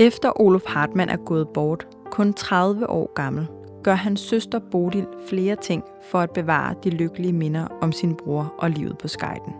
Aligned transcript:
Efter 0.00 0.40
Olof 0.40 0.64
Hartmann 0.66 1.10
er 1.10 1.16
gået 1.16 1.48
bort, 1.48 1.88
kun 2.10 2.32
30 2.32 2.90
år 2.90 3.12
gammel, 3.14 3.46
gør 3.82 3.94
hans 3.94 4.20
søster 4.20 4.58
Bodil 4.70 5.06
flere 5.26 5.56
ting 5.56 5.82
for 6.10 6.18
at 6.18 6.30
bevare 6.30 6.74
de 6.84 6.90
lykkelige 6.90 7.32
minder 7.32 7.66
om 7.80 7.92
sin 7.92 8.14
bror 8.14 8.54
og 8.58 8.70
livet 8.70 8.98
på 8.98 9.08
skejden. 9.08 9.52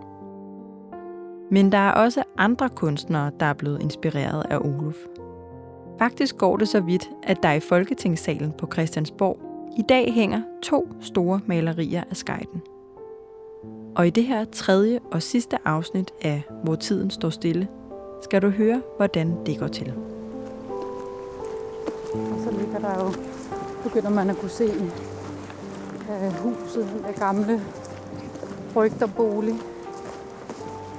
Men 1.50 1.72
der 1.72 1.78
er 1.78 1.92
også 1.92 2.22
andre 2.38 2.68
kunstnere, 2.68 3.30
der 3.40 3.46
er 3.46 3.52
blevet 3.52 3.82
inspireret 3.82 4.46
af 4.50 4.58
Olof. 4.58 4.96
Faktisk 5.98 6.36
går 6.36 6.56
det 6.56 6.68
så 6.68 6.80
vidt, 6.80 7.10
at 7.22 7.42
der 7.42 7.52
i 7.52 7.60
Folketingssalen 7.60 8.52
på 8.52 8.68
Christiansborg 8.72 9.38
i 9.78 9.82
dag 9.88 10.12
hænger 10.12 10.42
to 10.62 10.88
store 11.00 11.40
malerier 11.46 12.04
af 12.10 12.16
skejden. 12.16 12.62
Og 13.96 14.06
i 14.06 14.10
det 14.10 14.24
her 14.24 14.44
tredje 14.44 15.00
og 15.12 15.22
sidste 15.22 15.58
afsnit 15.64 16.10
af 16.22 16.42
Hvor 16.64 16.74
tiden 16.74 17.10
står 17.10 17.30
stille, 17.30 17.68
skal 18.22 18.42
du 18.42 18.48
høre, 18.48 18.82
hvordan 18.96 19.46
det 19.46 19.58
går 19.58 19.68
til. 19.68 19.94
Så 22.44 22.50
ligger 22.50 22.78
der 22.78 23.04
jo, 23.04 23.12
begynder 23.82 24.10
man 24.10 24.30
at 24.30 24.36
kunne 24.36 24.50
se 24.50 24.68
uh, 26.08 26.32
huset 26.32 26.88
af 27.06 27.14
gamle 27.14 27.62
rygterbolig 28.76 29.54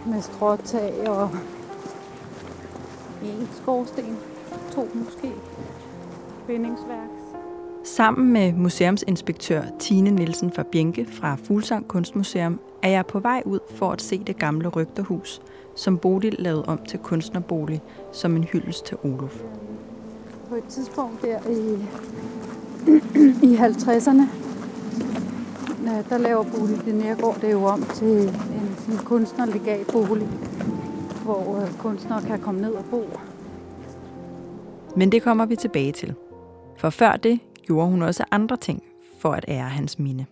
med 0.06 0.22
stråtag 0.22 1.10
og 1.10 1.30
en 3.24 3.50
skorsten, 3.52 4.18
to 4.72 4.88
måske, 4.94 5.32
bindingsværk. 6.48 7.10
Sammen 7.84 8.34
med 8.34 8.54
museumsinspektør 8.54 9.62
Tine 9.80 10.12
Nielsen 10.12 10.52
fra 10.52 10.64
Bjenke 10.72 11.06
fra 11.06 11.38
Fuglsang 11.44 11.88
Kunstmuseum 11.88 12.60
er 12.84 12.90
jeg 12.90 13.06
på 13.06 13.20
vej 13.20 13.42
ud 13.46 13.60
for 13.76 13.92
at 13.92 14.02
se 14.02 14.24
det 14.28 14.38
gamle 14.38 14.68
rygterhus, 14.68 15.42
som 15.76 15.98
Bodil 15.98 16.36
lavede 16.40 16.66
om 16.66 16.80
til 16.88 17.00
kunstnerbolig 17.00 17.82
som 18.12 18.36
en 18.36 18.44
hyldest 18.44 18.86
til 18.86 18.98
Olof. 19.04 19.42
På 20.52 20.58
et 20.58 20.64
tidspunkt 20.64 21.22
der 21.22 21.40
i, 21.50 21.76
i 23.52 23.56
50'erne, 23.56 24.28
der 26.10 26.18
laver 26.18 26.44
Bodil 26.44 26.86
det 26.86 26.96
Nærgaard 26.96 27.42
det 27.42 27.52
jo 27.52 27.64
om 27.64 27.84
til 27.84 28.28
en, 28.28 28.92
en 28.92 28.98
kunstnerlegatbolig, 29.06 30.28
hvor 31.24 31.62
øh, 31.62 31.74
kunstnere 31.78 32.22
kan 32.22 32.40
komme 32.40 32.62
ned 32.62 32.74
og 32.74 32.86
bo. 32.86 33.10
Men 34.96 35.12
det 35.12 35.22
kommer 35.22 35.46
vi 35.46 35.56
tilbage 35.56 35.92
til. 35.92 36.16
For 36.78 36.90
før 36.90 37.12
det 37.12 37.40
gjorde 37.64 37.90
hun 37.90 38.02
også 38.02 38.24
andre 38.32 38.58
ting 38.58 38.84
for 39.20 39.32
at 39.32 39.46
ære 39.48 39.70
hans 39.70 40.00
minde. 40.00 40.26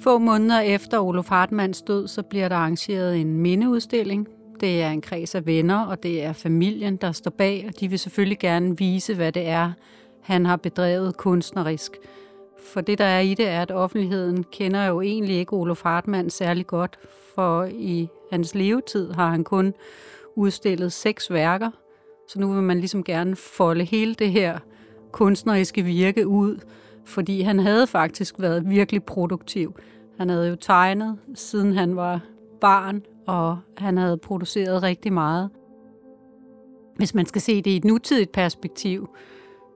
Få 0.00 0.18
måneder 0.18 0.60
efter 0.60 0.98
Olof 0.98 1.28
Hartmanns 1.28 1.82
død, 1.82 2.08
så 2.08 2.22
bliver 2.22 2.48
der 2.48 2.56
arrangeret 2.56 3.20
en 3.20 3.36
mindeudstilling. 3.36 4.28
Det 4.60 4.82
er 4.82 4.90
en 4.90 5.00
kreds 5.00 5.34
af 5.34 5.46
venner, 5.46 5.86
og 5.86 6.02
det 6.02 6.24
er 6.24 6.32
familien, 6.32 6.96
der 6.96 7.12
står 7.12 7.30
bag, 7.30 7.64
og 7.68 7.80
de 7.80 7.88
vil 7.88 7.98
selvfølgelig 7.98 8.38
gerne 8.38 8.78
vise, 8.78 9.14
hvad 9.14 9.32
det 9.32 9.48
er, 9.48 9.72
han 10.22 10.46
har 10.46 10.56
bedrevet 10.56 11.16
kunstnerisk. 11.16 11.92
For 12.72 12.80
det, 12.80 12.98
der 12.98 13.04
er 13.04 13.20
i 13.20 13.34
det, 13.34 13.48
er, 13.48 13.62
at 13.62 13.70
offentligheden 13.70 14.44
kender 14.52 14.84
jo 14.84 15.00
egentlig 15.00 15.36
ikke 15.36 15.52
Olof 15.52 15.82
Hartmann 15.82 16.30
særlig 16.30 16.66
godt, 16.66 16.98
for 17.34 17.64
i 17.64 18.08
hans 18.32 18.54
levetid 18.54 19.12
har 19.12 19.28
han 19.28 19.44
kun 19.44 19.74
udstillet 20.36 20.92
seks 20.92 21.30
værker, 21.30 21.70
så 22.28 22.40
nu 22.40 22.52
vil 22.52 22.62
man 22.62 22.78
ligesom 22.78 23.04
gerne 23.04 23.36
folde 23.36 23.84
hele 23.84 24.14
det 24.14 24.30
her 24.30 24.58
kunstneriske 25.12 25.82
virke 25.82 26.26
ud, 26.26 26.58
fordi 27.04 27.40
han 27.40 27.58
havde 27.58 27.86
faktisk 27.86 28.34
været 28.38 28.70
virkelig 28.70 29.04
produktiv. 29.04 29.74
Han 30.18 30.28
havde 30.28 30.48
jo 30.48 30.56
tegnet, 30.56 31.18
siden 31.34 31.72
han 31.72 31.96
var 31.96 32.20
barn, 32.60 33.02
og 33.26 33.58
han 33.76 33.98
havde 33.98 34.18
produceret 34.18 34.82
rigtig 34.82 35.12
meget. 35.12 35.50
Hvis 36.96 37.14
man 37.14 37.26
skal 37.26 37.40
se 37.40 37.62
det 37.62 37.70
i 37.70 37.76
et 37.76 37.84
nutidigt 37.84 38.32
perspektiv, 38.32 39.08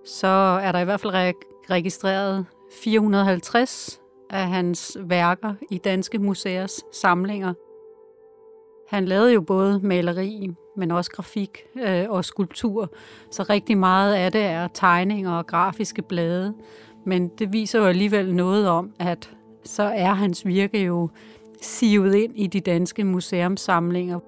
så 0.05 0.27
er 0.63 0.73
der 0.73 0.79
i 0.79 0.85
hvert 0.85 1.01
fald 1.01 1.35
registreret 1.71 2.47
450 2.83 4.01
af 4.31 4.49
hans 4.49 4.97
værker 5.01 5.55
i 5.71 5.79
danske 5.79 6.19
museers 6.19 6.81
samlinger. 6.93 7.55
Han 8.89 9.05
lavede 9.05 9.33
jo 9.33 9.41
både 9.41 9.81
maleri, 9.83 10.51
men 10.77 10.91
også 10.91 11.11
grafik 11.11 11.67
øh, 11.77 12.05
og 12.09 12.25
skulptur, 12.25 12.93
så 13.31 13.43
rigtig 13.43 13.79
meget 13.79 14.15
af 14.15 14.33
det 14.33 14.43
er 14.43 14.69
tegninger 14.75 15.33
og 15.33 15.47
grafiske 15.47 16.03
blade. 16.03 16.55
Men 17.07 17.29
det 17.29 17.53
viser 17.53 17.79
jo 17.79 17.85
alligevel 17.85 18.35
noget 18.35 18.69
om, 18.69 18.91
at 18.99 19.31
så 19.65 19.83
er 19.83 20.13
hans 20.13 20.47
virke 20.47 20.85
jo 20.85 21.09
sivet 21.61 22.15
ind 22.15 22.33
i 22.37 22.47
de 22.47 22.61
danske 22.61 23.05
museumssamlinger. 23.05 24.19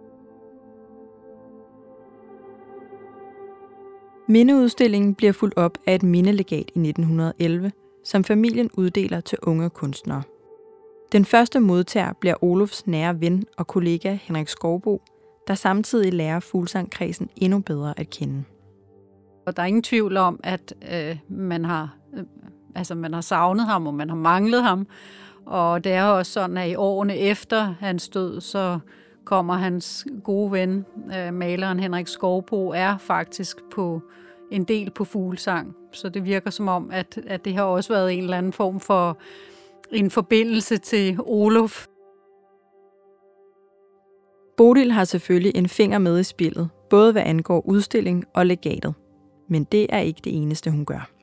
Mindeudstillingen 4.28 5.14
bliver 5.14 5.32
fuldt 5.32 5.56
op 5.56 5.78
af 5.86 5.94
et 5.94 6.02
mindelegat 6.02 6.70
i 6.74 6.78
1911, 6.78 7.72
som 8.04 8.24
familien 8.24 8.70
uddeler 8.74 9.20
til 9.20 9.38
unge 9.42 9.70
kunstnere. 9.70 10.22
Den 11.12 11.24
første 11.24 11.60
modtager 11.60 12.12
bliver 12.12 12.44
Olofs 12.44 12.86
nære 12.86 13.20
ven 13.20 13.44
og 13.56 13.66
kollega 13.66 14.18
Henrik 14.22 14.48
Skovbo, 14.48 15.02
der 15.48 15.54
samtidig 15.54 16.12
lærer 16.12 16.40
Fuglsangkredsen 16.40 17.28
endnu 17.36 17.58
bedre 17.58 18.00
at 18.00 18.10
kende. 18.10 18.44
Og 19.46 19.56
der 19.56 19.62
er 19.62 19.66
ingen 19.66 19.82
tvivl 19.82 20.16
om, 20.16 20.40
at 20.44 20.74
øh, 20.92 21.18
man 21.28 21.64
har 21.64 21.96
øh, 22.16 22.24
altså 22.74 22.94
man 22.94 23.12
har 23.14 23.20
savnet 23.20 23.66
ham, 23.66 23.86
og 23.86 23.94
man 23.94 24.08
har 24.08 24.16
manglet 24.16 24.62
ham. 24.62 24.86
Og 25.46 25.84
det 25.84 25.92
er 25.92 26.04
også 26.04 26.32
sådan, 26.32 26.56
at 26.56 26.70
i 26.70 26.74
årene 26.74 27.16
efter 27.16 27.74
hans 27.80 28.08
død, 28.08 28.40
så 28.40 28.78
kommer 29.24 29.54
hans 29.54 30.06
gode 30.24 30.52
ven, 30.52 30.84
øh, 31.18 31.34
maleren 31.34 31.80
Henrik 31.80 32.06
Skovbo, 32.06 32.68
er 32.68 32.98
faktisk 32.98 33.56
på 33.70 34.02
en 34.50 34.64
del 34.64 34.90
på 34.90 35.04
fuglesang. 35.04 35.74
Så 35.92 36.08
det 36.08 36.24
virker 36.24 36.50
som 36.50 36.68
om, 36.68 36.90
at, 36.92 37.18
at 37.26 37.44
det 37.44 37.54
har 37.54 37.62
også 37.62 37.92
været 37.92 38.12
en 38.12 38.22
eller 38.24 38.38
anden 38.38 38.52
form 38.52 38.80
for 38.80 39.18
en 39.92 40.10
forbindelse 40.10 40.78
til 40.78 41.18
Olof. 41.20 41.86
Bodil 44.56 44.92
har 44.92 45.04
selvfølgelig 45.04 45.52
en 45.56 45.68
finger 45.68 45.98
med 45.98 46.20
i 46.20 46.22
spillet, 46.22 46.68
både 46.90 47.12
hvad 47.12 47.22
angår 47.22 47.60
udstilling 47.66 48.24
og 48.34 48.46
legatet. 48.46 48.94
Men 49.48 49.64
det 49.64 49.86
er 49.90 49.98
ikke 49.98 50.20
det 50.24 50.36
eneste, 50.42 50.70
hun 50.70 50.84
gør. 50.84 51.15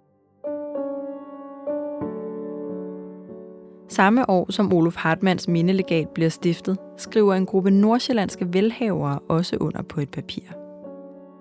Samme 3.89 4.29
år 4.29 4.51
som 4.51 4.73
Olof 4.73 4.95
Hartmanns 4.95 5.47
mindelegat 5.47 6.09
bliver 6.09 6.29
stiftet, 6.29 6.77
skriver 6.97 7.33
en 7.33 7.45
gruppe 7.45 7.71
nordsjællandske 7.71 8.53
velhavere 8.53 9.19
også 9.29 9.57
under 9.59 9.81
på 9.81 10.01
et 10.01 10.09
papir. 10.09 10.43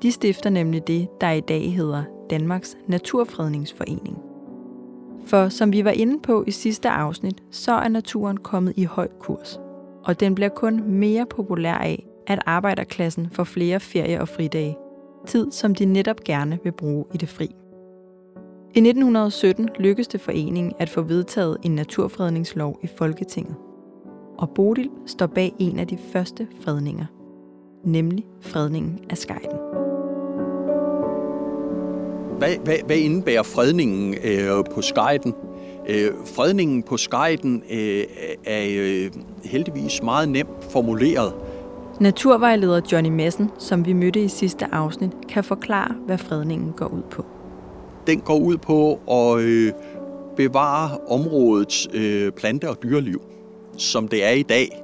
De 0.03 0.13
stifter 0.13 0.51
nemlig 0.51 0.87
det, 0.87 1.09
der 1.21 1.31
i 1.31 1.41
dag 1.41 1.75
hedder 1.75 2.03
Danmarks 2.31 2.77
Naturfredningsforening. 2.87 4.19
For 5.27 5.49
som 5.49 5.73
vi 5.73 5.85
var 5.85 5.91
inde 5.91 6.21
på 6.23 6.45
i 6.47 6.51
sidste 6.51 6.89
afsnit, 6.89 7.43
så 7.51 7.73
er 7.73 7.89
naturen 7.89 8.37
kommet 8.37 8.73
i 8.77 8.85
høj 8.85 9.09
kurs. 9.21 9.61
Og 10.05 10.21
den 10.21 10.35
bliver 10.35 10.49
kun 10.49 10.83
mere 10.87 11.27
populær 11.27 11.75
af, 11.75 12.07
at 12.27 12.39
arbejderklassen 12.47 13.31
får 13.33 13.45
flere 13.45 13.81
ferie- 13.81 14.21
og 14.21 14.29
fridage. 14.29 14.77
Tid, 15.27 15.51
som 15.51 15.75
de 15.75 15.85
netop 15.85 16.21
gerne 16.25 16.59
vil 16.65 16.73
bruge 16.73 17.05
i 17.15 17.17
det 17.17 17.29
fri. 17.29 17.55
I 18.75 18.79
1917 18.79 19.69
lykkedes 19.79 20.09
det 20.09 20.21
foreningen 20.21 20.73
at 20.79 20.89
få 20.89 21.03
vedtaget 21.03 21.57
en 21.63 21.75
naturfredningslov 21.75 22.79
i 22.83 22.87
Folketinget. 22.99 23.55
Og 24.39 24.51
Bodil 24.51 24.91
står 25.07 25.27
bag 25.27 25.53
en 25.59 25.79
af 25.79 25.87
de 25.87 25.99
første 26.13 26.47
fredninger, 26.65 27.05
nemlig 27.85 28.25
fredningen 28.41 28.99
af 29.11 29.19
skejden. 29.19 29.59
Hvad, 32.39 32.57
hvad, 32.65 32.77
hvad 32.87 32.97
indebærer 32.97 33.43
fredningen 33.43 34.15
øh, 34.25 34.65
på 34.75 34.83
skejden? 34.83 35.35
Øh, 35.89 36.11
fredningen 36.25 36.83
på 36.83 36.97
skejden 36.97 37.63
øh, 37.71 38.05
er 38.45 38.67
øh, 38.79 39.11
heldigvis 39.45 40.03
meget 40.03 40.29
nemt 40.29 40.65
formuleret. 40.71 41.35
Naturvejleder 42.01 42.81
Johnny 42.93 43.11
Messen, 43.11 43.51
som 43.59 43.87
vi 43.87 43.93
mødte 43.93 44.23
i 44.23 44.29
sidste 44.29 44.75
afsnit, 44.75 45.11
kan 45.29 45.45
forklare, 45.45 45.95
hvad 46.07 46.19
fredningen 46.19 46.73
går 46.77 46.87
ud 46.87 47.03
på 47.11 47.25
den 48.07 48.21
går 48.21 48.39
ud 48.39 48.57
på 48.57 49.01
at 49.11 49.43
øh, 49.43 49.73
bevare 50.37 50.99
områdets 51.09 51.89
øh, 51.95 52.33
plante- 52.33 52.69
og 52.69 52.83
dyreliv, 52.83 53.23
som 53.77 54.09
det 54.09 54.25
er 54.25 54.31
i 54.31 54.43
dag. 54.43 54.83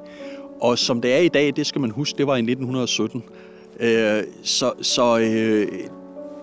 Og 0.60 0.78
som 0.78 1.00
det 1.00 1.14
er 1.14 1.18
i 1.18 1.28
dag, 1.28 1.56
det 1.56 1.66
skal 1.66 1.80
man 1.80 1.90
huske, 1.90 2.18
det 2.18 2.26
var 2.26 2.36
i 2.36 2.38
1917. 2.38 3.22
Øh, 3.80 4.22
så 4.42 4.72
så 4.82 5.18
øh, 5.18 5.68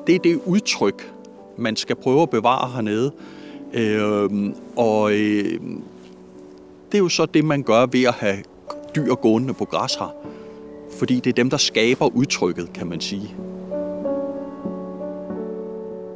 det 0.07 0.15
er 0.15 0.19
det 0.19 0.39
udtryk, 0.45 1.11
man 1.57 1.75
skal 1.75 1.95
prøve 1.95 2.21
at 2.21 2.29
bevare 2.29 2.71
hernede. 2.71 3.11
Øh, 3.73 4.29
og 4.75 5.11
øh, 5.11 5.59
det 6.91 6.97
er 6.97 7.03
jo 7.03 7.09
så 7.09 7.25
det, 7.25 7.45
man 7.45 7.63
gør 7.63 7.85
ved 7.85 8.03
at 8.03 8.13
have 8.13 8.37
dyr 8.95 9.15
gående 9.15 9.53
på 9.53 9.65
græs 9.65 9.95
her. 9.95 10.15
Fordi 10.99 11.15
det 11.15 11.27
er 11.27 11.33
dem, 11.33 11.49
der 11.49 11.57
skaber 11.57 12.05
udtrykket, 12.05 12.73
kan 12.73 12.87
man 12.87 13.01
sige. 13.01 13.35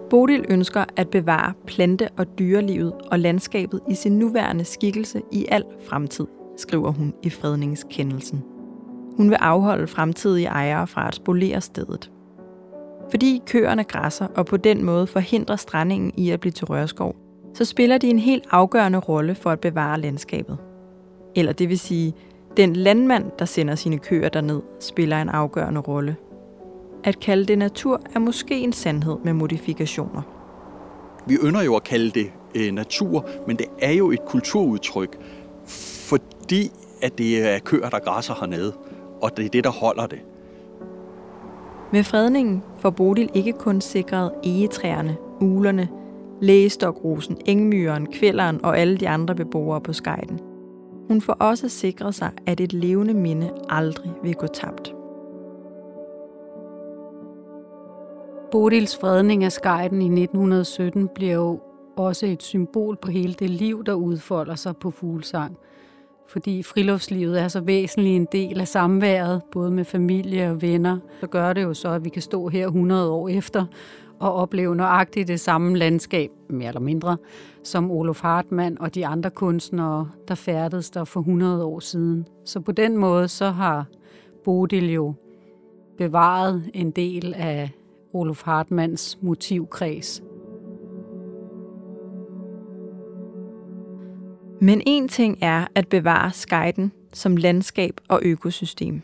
Bodil 0.09 0.45
ønsker 0.50 0.85
at 0.95 1.09
bevare 1.09 1.53
plante- 1.67 2.09
og 2.17 2.39
dyrelivet 2.39 2.94
og 3.11 3.19
landskabet 3.19 3.79
i 3.89 3.95
sin 3.95 4.19
nuværende 4.19 4.65
skikkelse 4.65 5.21
i 5.31 5.45
al 5.50 5.63
fremtid, 5.89 6.27
skriver 6.57 6.91
hun 6.91 7.13
i 7.23 7.29
fredningskendelsen. 7.29 8.44
Hun 9.17 9.29
vil 9.29 9.35
afholde 9.35 9.88
fremtidige 9.88 10.47
ejere 10.47 10.88
fra 10.88 11.07
at 11.07 11.15
spolere 11.15 11.61
stedet. 11.61 12.11
Fordi 13.09 13.41
køerne 13.45 13.83
græsser 13.83 14.27
og 14.35 14.45
på 14.45 14.57
den 14.57 14.83
måde 14.83 15.07
forhindrer 15.07 15.56
strandingen 15.56 16.12
i 16.17 16.29
at 16.29 16.39
blive 16.39 16.51
til 16.51 16.65
rørskov, 16.65 17.15
så 17.53 17.65
spiller 17.65 17.97
de 17.97 18.09
en 18.09 18.19
helt 18.19 18.44
afgørende 18.51 19.00
rolle 19.00 19.35
for 19.35 19.50
at 19.50 19.59
bevare 19.59 20.00
landskabet. 20.00 20.57
Eller 21.35 21.51
det 21.51 21.69
vil 21.69 21.79
sige, 21.79 22.13
den 22.57 22.75
landmand, 22.75 23.25
der 23.39 23.45
sender 23.45 23.75
sine 23.75 23.97
køer 23.97 24.29
derned, 24.29 24.62
spiller 24.79 25.21
en 25.21 25.29
afgørende 25.29 25.81
rolle. 25.81 26.15
At 27.04 27.19
kalde 27.19 27.46
det 27.46 27.57
natur 27.57 28.01
er 28.16 28.19
måske 28.19 28.60
en 28.60 28.74
sandhed 28.74 29.18
med 29.24 29.34
modifikationer. 29.34 30.22
Vi 31.28 31.38
ønsker 31.42 31.62
jo 31.62 31.75
at 31.75 31.84
kalde 31.84 32.10
det 32.10 32.31
øh, 32.56 32.72
natur, 32.72 33.25
men 33.48 33.57
det 33.57 33.66
er 33.81 33.92
jo 33.92 34.12
et 34.12 34.25
kulturudtryk, 34.25 35.18
fordi 36.10 36.72
at 37.01 37.18
det 37.18 37.54
er 37.54 37.60
køer, 37.60 37.90
der 37.90 38.00
græsser 38.00 38.34
hernede, 38.40 38.74
og 39.22 39.38
det 39.38 39.46
er 39.46 39.50
det, 39.50 39.63
der 39.63 39.69
holder 39.69 40.07
det. 40.07 40.19
Med 41.92 42.04
fredningen 42.04 42.63
får 42.80 42.90
Bodil 42.90 43.30
ikke 43.34 43.54
kun 43.54 43.81
sikret 43.81 44.31
egetræerne, 44.44 45.18
ulerne, 45.42 45.88
lægestokrosen, 46.42 47.38
engmyren, 47.46 48.06
kvælderen 48.06 48.66
og 48.66 48.80
alle 48.80 48.98
de 48.98 49.10
andre 49.10 49.36
beboere 49.36 49.81
på 49.81 49.94
skejden. 49.94 50.40
Hun 51.07 51.22
får 51.22 51.34
også 51.34 51.69
sikret 51.69 52.16
sig, 52.16 52.31
at 52.46 52.60
et 52.60 52.74
levende 52.74 53.13
minde 53.13 53.50
aldrig 53.69 54.12
vil 54.24 54.36
gå 54.36 54.48
tabt. 54.48 54.94
Bodils 58.51 58.98
fredning 58.98 59.44
af 59.44 59.51
skejden 59.51 60.01
i 60.01 60.06
1917 60.06 61.07
bliver 61.16 61.34
jo 61.34 61.60
også 61.98 62.25
et 62.25 62.44
symbol 62.44 62.98
på 63.01 63.12
hele 63.12 63.34
det 63.34 63.50
liv, 63.50 63.84
der 63.84 63.94
udfolder 63.94 64.56
sig 64.56 64.78
på 64.78 64.92
fuglesang. 64.92 65.57
Fordi 66.28 66.63
friluftslivet 66.63 67.42
er 67.42 67.48
så 67.48 67.62
væsentlig 67.62 68.16
en 68.16 68.28
del 68.31 68.62
af 68.62 68.68
samværet, 68.68 69.42
både 69.51 69.72
med 69.72 69.86
familie 69.86 70.50
og 70.50 70.62
venner, 70.62 70.98
så 71.19 71.28
gør 71.28 71.54
det 71.54 71.63
jo 71.63 71.74
så, 71.74 71.90
at 71.90 72.06
vi 72.06 72.10
kan 72.10 72.22
stå 72.22 72.48
her 72.48 72.66
100 72.66 73.12
år 73.12 73.30
efter 73.30 73.66
og 74.19 74.34
opleve 74.34 74.75
nøjagtigt 74.75 75.28
det 75.28 75.40
samme 75.40 75.78
landskab, 75.78 76.30
mere 76.50 76.68
eller 76.68 76.81
mindre, 76.81 77.18
som 77.63 77.92
Olof 77.92 78.22
Hartmann 78.22 78.81
og 78.81 78.96
de 78.96 79.07
andre 79.07 79.30
kunstnere, 79.30 80.10
der 80.28 80.36
færdedes 80.36 80.90
der 80.90 81.04
for 81.04 81.19
100 81.19 81.66
år 81.66 81.80
siden. 81.80 82.28
Så 82.46 82.60
på 82.60 82.72
den 82.72 82.98
måde 82.98 83.28
så 83.28 83.50
har 83.50 83.86
Bodil 84.44 84.94
jo 84.94 85.13
bevaret 85.98 86.69
en 86.74 86.92
del 86.92 87.34
af 87.38 87.72
Olof 88.13 88.44
Hartmanns 88.44 89.17
motivkreds. 89.21 90.23
Men 94.61 94.81
en 94.85 95.07
ting 95.07 95.38
er 95.41 95.65
at 95.75 95.88
bevare 95.88 96.31
skejden 96.31 96.91
som 97.13 97.38
landskab 97.38 98.00
og 98.07 98.19
økosystem. 98.23 99.01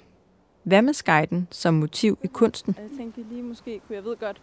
Hvad 0.63 0.81
med 0.81 0.93
skejden 0.93 1.47
som 1.51 1.73
motiv 1.73 2.17
i 2.23 2.27
kunsten? 2.27 2.75
Jeg 2.77 2.97
tænkte 2.97 3.21
lige 3.31 3.43
måske, 3.43 3.81
kunne 3.87 3.95
jeg 3.95 4.03
ved 4.03 4.15
godt, 4.19 4.41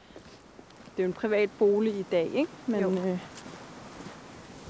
det 0.97 0.99
er 0.99 1.03
jo 1.03 1.07
en 1.09 1.13
privat 1.13 1.51
bolig 1.59 1.93
i 1.95 2.05
dag, 2.13 2.25
ikke? 2.35 2.51
Men, 2.67 2.81
Jo. 2.81 2.91
øh, 2.91 3.19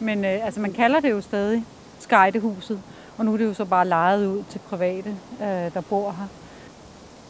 Men 0.00 0.18
øh, 0.24 0.44
altså, 0.46 0.60
man 0.60 0.72
kalder 0.72 1.00
det 1.00 1.10
jo 1.10 1.20
stadig 1.20 1.64
Skejtehuset, 1.98 2.82
og 3.18 3.24
nu 3.24 3.32
er 3.32 3.36
det 3.36 3.44
jo 3.44 3.54
så 3.54 3.64
bare 3.64 3.88
lejet 3.88 4.26
ud 4.26 4.42
til 4.50 4.58
private, 4.58 5.10
øh, 5.40 5.46
der 5.74 5.80
bor 5.90 6.10
her. 6.10 6.26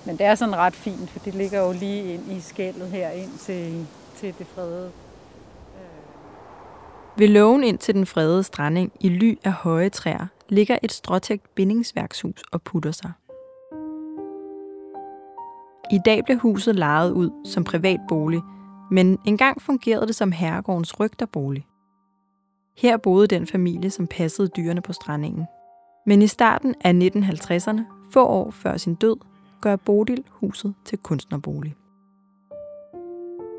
Men 0.07 0.17
det 0.19 0.27
er 0.27 0.35
sådan 0.35 0.57
ret 0.57 0.75
fint, 0.75 1.11
for 1.11 1.19
det 1.19 1.35
ligger 1.35 1.61
jo 1.61 1.73
lige 1.73 2.15
ind 2.15 2.33
i 2.33 2.41
skældet 2.41 2.89
her 2.89 3.11
ind 3.11 3.39
til, 3.39 3.87
til 4.17 4.35
det 4.39 4.47
fredede. 4.47 4.91
Øh. 5.75 7.19
Ved 7.19 7.29
lågen 7.29 7.65
ind 7.65 7.79
til 7.79 7.95
den 7.95 8.07
fredede 8.07 8.43
stranding 8.43 8.93
i 9.01 9.09
ly 9.09 9.39
af 9.45 9.53
høje 9.53 9.89
træer 9.89 10.27
ligger 10.49 10.79
et 10.83 10.93
stråtægt 10.93 11.55
bindingsværkshus 11.55 12.43
og 12.53 12.63
putter 12.63 12.91
sig. 12.91 13.13
I 15.91 15.99
dag 16.05 16.25
blev 16.25 16.39
huset 16.39 16.77
lejet 16.77 17.13
ud 17.13 17.31
som 17.45 17.65
privat 17.65 18.01
bolig, 18.09 18.41
men 18.91 19.19
engang 19.27 19.63
fungerede 19.63 20.07
det 20.07 20.15
som 20.15 20.33
herregårdens 20.33 21.01
rygterbolig. 21.01 21.67
Her 22.77 22.97
boede 22.97 23.27
den 23.27 23.47
familie, 23.47 23.91
som 23.91 24.07
passede 24.07 24.49
dyrene 24.49 24.81
på 24.81 24.93
strandingen. 24.93 25.47
Men 26.07 26.23
i 26.23 26.27
starten 26.27 26.75
af 26.85 26.93
1950'erne, 26.93 27.81
få 28.13 28.27
år 28.27 28.51
før 28.51 28.77
sin 28.77 28.95
død, 28.95 29.17
gøre 29.63 29.79
Bodil 29.79 30.25
huset 30.31 30.75
til 30.85 30.99
kunstnerbolig. 30.99 31.75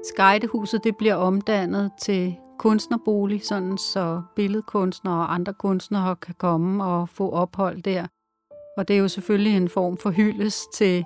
Skejdehuset 0.03 0.83
det 0.83 0.97
bliver 0.97 1.15
omdannet 1.15 1.91
til 2.01 2.35
kunstnerbolig, 2.59 3.45
sådan 3.45 3.77
så 3.77 4.21
billedkunstnere 4.35 5.15
og 5.15 5.33
andre 5.33 5.53
kunstnere 5.53 6.15
kan 6.15 6.35
komme 6.37 6.83
og 6.83 7.09
få 7.09 7.31
ophold 7.31 7.81
der. 7.81 8.07
Og 8.77 8.87
det 8.87 8.93
er 8.95 8.99
jo 8.99 9.07
selvfølgelig 9.07 9.57
en 9.57 9.69
form 9.69 9.97
for 9.97 10.09
hyldest 10.09 10.73
til 10.73 11.05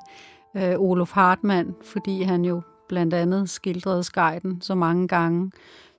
øh, 0.58 0.80
Olof 0.80 1.12
Hartmann, 1.12 1.76
fordi 1.84 2.22
han 2.22 2.46
jo 2.46 2.62
blandt 2.90 3.14
andet 3.14 3.50
skildrede 3.50 4.04
skejden 4.04 4.62
så 4.62 4.76
mange 4.76 5.08
gange. 5.08 5.52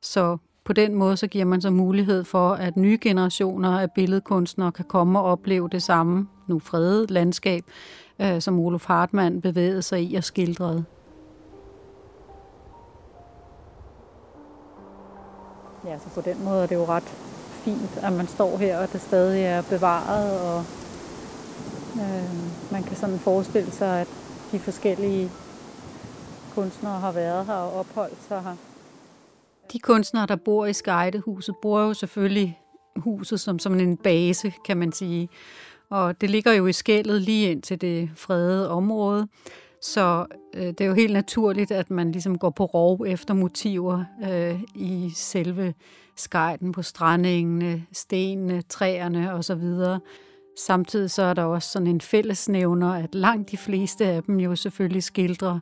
Så 0.03 0.39
på 0.69 0.73
den 0.73 0.95
måde 0.95 1.17
så 1.17 1.27
giver 1.27 1.45
man 1.45 1.61
så 1.61 1.71
mulighed 1.71 2.25
for, 2.25 2.51
at 2.51 2.77
nye 2.77 2.99
generationer 3.01 3.81
af 3.81 3.91
billedkunstnere 3.93 4.73
kan 4.73 4.85
komme 4.85 5.19
og 5.19 5.25
opleve 5.25 5.69
det 5.69 5.83
samme, 5.83 6.29
nu 6.47 6.59
fredede 6.59 7.13
landskab, 7.13 7.65
øh, 8.21 8.41
som 8.41 8.59
Olof 8.59 8.87
Hartmann 8.87 9.41
bevægede 9.41 9.83
sig 9.83 10.03
i 10.03 10.15
og 10.15 10.25
skildrede. 10.25 10.85
Ja, 15.85 15.99
så 15.99 16.09
på 16.15 16.21
den 16.21 16.45
måde 16.45 16.63
er 16.63 16.67
det 16.67 16.75
jo 16.75 16.85
ret 16.85 17.09
fint, 17.65 17.99
at 18.03 18.13
man 18.13 18.27
står 18.27 18.57
her, 18.57 18.79
og 18.79 18.93
det 18.93 19.01
stadig 19.01 19.43
er 19.43 19.63
bevaret, 19.63 20.41
og 20.41 20.65
øh, 21.95 22.73
man 22.73 22.83
kan 22.83 22.97
sådan 22.97 23.19
forestille 23.19 23.71
sig, 23.71 24.01
at 24.01 24.09
de 24.53 24.59
forskellige 24.59 25.31
kunstnere 26.55 27.01
har 27.01 27.13
været 27.13 27.47
her 27.47 27.55
og 27.55 27.81
opholdt 27.81 28.23
sig 28.29 28.43
her. 28.43 28.68
De 29.73 29.79
kunstnere, 29.79 30.27
der 30.27 30.37
bor 30.37 30.67
i 30.67 30.73
Skejdehuset, 30.73 31.55
bruger 31.63 31.83
jo 31.83 31.95
selvfølgelig 31.95 32.61
huset 32.97 33.41
som, 33.41 33.59
som 33.59 33.81
en 33.81 33.97
base, 33.97 34.53
kan 34.65 34.77
man 34.77 34.93
sige. 34.93 35.29
Og 35.91 36.21
det 36.21 36.31
ligger 36.31 36.53
jo 36.53 36.67
i 36.67 36.73
skældet 36.73 37.23
lige 37.23 37.51
ind 37.51 37.63
til 37.63 37.81
det 37.81 38.11
fredede 38.15 38.71
område. 38.71 39.29
Så 39.83 40.27
øh, 40.55 40.67
det 40.67 40.81
er 40.81 40.87
jo 40.87 40.95
helt 40.95 41.13
naturligt, 41.13 41.71
at 41.71 41.91
man 41.91 42.13
ligesom 42.13 42.39
går 42.39 42.51
på 42.51 42.65
rov 42.65 43.05
efter 43.07 43.35
motiver 43.35 44.05
øh, 44.31 44.61
i 44.75 45.11
selve 45.15 45.75
skejden 46.17 46.73
på 46.73 46.83
strandingene, 46.83 47.85
stenene, 47.93 48.63
træerne 48.63 49.33
osv. 49.33 49.63
Samtidig 50.59 51.11
så 51.11 51.23
er 51.23 51.35
der 51.35 51.45
også 51.45 51.71
sådan 51.71 51.87
en 51.87 52.01
fællesnævner, 52.01 52.93
at 52.93 53.15
langt 53.15 53.51
de 53.51 53.57
fleste 53.57 54.07
af 54.07 54.23
dem 54.23 54.41
jo 54.41 54.57
selvfølgelig 54.57 55.03
skildrer 55.03 55.59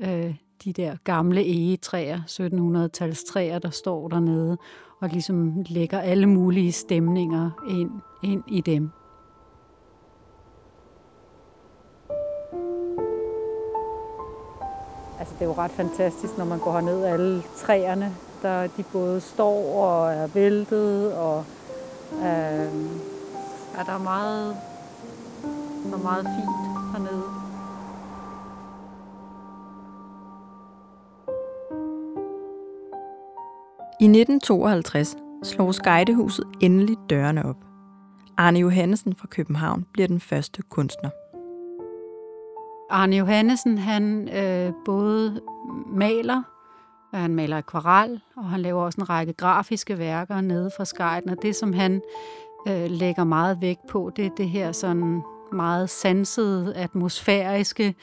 øh, 0.00 0.34
de 0.64 0.72
der 0.72 0.96
gamle 1.04 1.40
egetræer, 1.40 2.18
1700-talstræer, 2.18 3.58
der 3.58 3.70
står 3.70 4.08
dernede, 4.08 4.58
og 5.00 5.08
ligesom 5.08 5.62
lægger 5.66 6.00
alle 6.00 6.26
mulige 6.26 6.72
stemninger 6.72 7.50
ind, 7.68 7.90
ind 8.22 8.42
i 8.48 8.60
dem. 8.60 8.90
Altså 15.18 15.34
det 15.38 15.42
er 15.42 15.48
jo 15.48 15.54
ret 15.58 15.70
fantastisk, 15.70 16.38
når 16.38 16.44
man 16.44 16.58
går 16.58 16.72
herned 16.72 17.04
alle 17.04 17.42
træerne, 17.56 18.14
der 18.42 18.66
de 18.66 18.84
både 18.92 19.20
står 19.20 19.84
og 19.84 20.12
er 20.12 20.26
væltet, 20.26 21.14
og 21.14 21.44
øh, 22.12 22.72
Ja, 23.76 23.82
der 23.82 23.92
er 23.92 23.98
meget, 23.98 24.56
der 25.90 25.96
er 25.96 26.02
meget 26.02 26.24
fint 26.24 26.92
hernede. 26.92 27.41
I 34.02 34.04
1952 34.04 35.16
slår 35.42 35.72
Skejdehuset 35.72 36.44
endelig 36.60 36.96
dørene 37.10 37.44
op. 37.44 37.56
Arne 38.36 38.58
Johannesen 38.58 39.14
fra 39.16 39.26
København 39.26 39.86
bliver 39.92 40.08
den 40.08 40.20
første 40.20 40.62
kunstner. 40.62 41.10
Arne 42.90 43.16
Johannesen, 43.16 43.78
han 43.78 44.28
øh, 44.28 44.72
både 44.84 45.40
maler, 45.86 46.42
han 47.14 47.34
maler 47.34 47.56
akvarel, 47.56 48.20
og 48.36 48.44
han 48.44 48.60
laver 48.60 48.82
også 48.82 49.00
en 49.00 49.10
række 49.10 49.32
grafiske 49.32 49.98
værker 49.98 50.40
nede 50.40 50.70
fra 50.76 50.84
skejden. 50.84 51.30
Og 51.30 51.36
det, 51.42 51.56
som 51.56 51.72
han 51.72 52.02
øh, 52.68 52.90
lægger 52.90 53.24
meget 53.24 53.60
vægt 53.60 53.86
på, 53.88 54.12
det 54.16 54.26
er 54.26 54.30
det 54.36 54.48
her 54.48 54.72
sådan 54.72 55.22
meget 55.52 55.90
sansede, 55.90 56.76
atmosfæriske. 56.76 57.94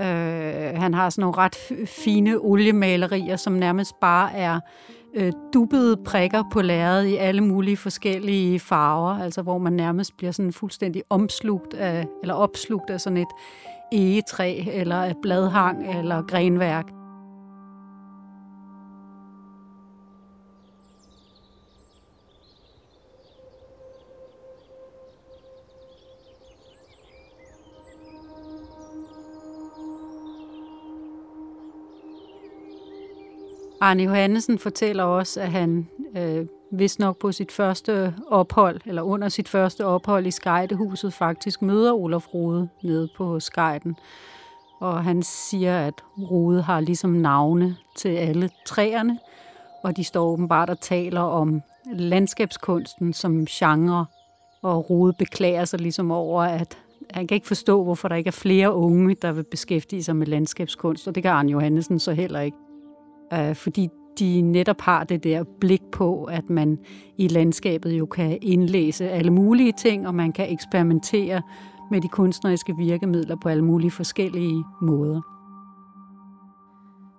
Øh, 0.00 0.76
han 0.76 0.94
har 0.94 1.10
sådan 1.10 1.22
nogle 1.22 1.36
ret 1.36 1.56
fine 1.86 2.38
oliemalerier, 2.38 3.36
som 3.36 3.52
nærmest 3.52 4.00
bare 4.00 4.34
er 4.34 4.54
øh, 4.54 4.60
Øh, 5.14 5.32
dubbede 5.54 5.96
prikker 6.04 6.42
på 6.52 6.62
lærredet 6.62 7.06
i 7.06 7.16
alle 7.16 7.40
mulige 7.40 7.76
forskellige 7.76 8.60
farver, 8.60 9.18
altså 9.22 9.42
hvor 9.42 9.58
man 9.58 9.72
nærmest 9.72 10.16
bliver 10.16 10.32
sådan 10.32 10.52
fuldstændig 10.52 11.02
omslugt 11.10 11.74
af, 11.74 12.06
eller 12.22 12.34
opslugt 12.34 12.90
af 12.90 13.00
sådan 13.00 13.16
et 13.16 13.28
egetræ, 13.92 14.64
eller 14.72 14.96
af 14.96 15.14
bladhang, 15.22 15.98
eller 15.98 16.22
grenværk. 16.22 16.97
Arne 33.80 34.02
Johannesen 34.02 34.58
fortæller 34.58 35.04
også, 35.04 35.40
at 35.40 35.50
han 35.50 35.88
øh, 36.16 36.46
vist 36.70 36.98
nok 36.98 37.18
på 37.18 37.32
sit 37.32 37.52
første 37.52 38.14
ophold, 38.28 38.80
eller 38.86 39.02
under 39.02 39.28
sit 39.28 39.48
første 39.48 39.86
ophold 39.86 40.26
i 40.26 40.30
Skejdehuset, 40.30 41.12
faktisk 41.12 41.62
møder 41.62 41.92
Olaf 41.92 42.34
Rode 42.34 42.68
nede 42.82 43.08
på 43.16 43.40
Skejden. 43.40 43.96
Og 44.80 45.04
han 45.04 45.22
siger, 45.22 45.78
at 45.78 45.94
Rode 46.30 46.62
har 46.62 46.80
ligesom 46.80 47.10
navne 47.10 47.76
til 47.96 48.08
alle 48.08 48.50
træerne, 48.66 49.18
og 49.82 49.96
de 49.96 50.04
står 50.04 50.26
åbenbart 50.26 50.70
og 50.70 50.80
taler 50.80 51.20
om 51.20 51.62
landskabskunsten 51.92 53.12
som 53.12 53.46
genre, 53.46 54.06
og 54.62 54.90
Rode 54.90 55.12
beklager 55.18 55.64
sig 55.64 55.80
ligesom 55.80 56.10
over, 56.10 56.42
at 56.42 56.78
han 57.10 57.26
kan 57.26 57.34
ikke 57.34 57.46
forstå, 57.46 57.84
hvorfor 57.84 58.08
der 58.08 58.16
ikke 58.16 58.28
er 58.28 58.32
flere 58.32 58.74
unge, 58.74 59.16
der 59.22 59.32
vil 59.32 59.44
beskæftige 59.44 60.04
sig 60.04 60.16
med 60.16 60.26
landskabskunst, 60.26 61.08
og 61.08 61.14
det 61.14 61.22
kan 61.22 61.32
Arne 61.32 61.50
Johannesen 61.50 61.98
så 61.98 62.12
heller 62.12 62.40
ikke. 62.40 62.56
Uh, 63.32 63.54
fordi 63.54 63.88
de 64.18 64.42
netop 64.42 64.80
har 64.80 65.04
det 65.04 65.24
der 65.24 65.44
blik 65.60 65.82
på, 65.92 66.24
at 66.24 66.50
man 66.50 66.78
i 67.18 67.28
landskabet 67.28 67.92
jo 67.92 68.06
kan 68.06 68.38
indlæse 68.42 69.10
alle 69.10 69.30
mulige 69.30 69.72
ting, 69.72 70.06
og 70.08 70.14
man 70.14 70.32
kan 70.32 70.52
eksperimentere 70.52 71.42
med 71.90 72.00
de 72.00 72.08
kunstneriske 72.08 72.74
virkemidler 72.76 73.36
på 73.36 73.48
alle 73.48 73.64
mulige 73.64 73.90
forskellige 73.90 74.64
måder. 74.82 75.20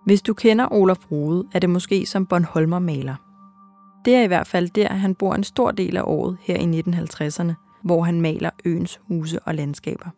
Hvis 0.05 0.21
du 0.21 0.33
kender 0.33 0.67
Olaf 0.71 1.11
Rode, 1.11 1.47
er 1.53 1.59
det 1.59 1.69
måske 1.69 2.05
som 2.05 2.25
Bornholmer 2.25 2.79
maler. 2.79 3.15
Det 4.05 4.15
er 4.15 4.23
i 4.23 4.27
hvert 4.27 4.47
fald 4.47 4.69
der, 4.69 4.93
han 4.93 5.15
bor 5.15 5.33
en 5.33 5.43
stor 5.43 5.71
del 5.71 5.97
af 5.97 6.03
året 6.05 6.37
her 6.41 6.55
i 6.55 6.81
1950'erne, 6.81 7.53
hvor 7.83 8.03
han 8.03 8.21
maler 8.21 8.49
øens 8.65 8.99
huse 9.07 9.39
og 9.39 9.55
landskaber. 9.55 10.09